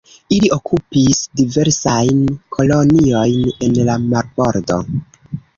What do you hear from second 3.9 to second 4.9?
la marbordo.